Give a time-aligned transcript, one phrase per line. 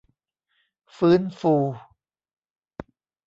[0.97, 1.53] ฟื้นฟู